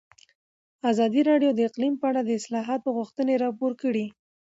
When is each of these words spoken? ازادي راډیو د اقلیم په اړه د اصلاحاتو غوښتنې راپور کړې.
ازادي 0.91 1.21
راډیو 1.29 1.51
د 1.53 1.59
اقلیم 1.69 1.93
په 2.01 2.05
اړه 2.09 2.21
د 2.23 2.29
اصلاحاتو 2.39 2.95
غوښتنې 2.97 3.35
راپور 3.43 3.71
کړې. 3.81 4.05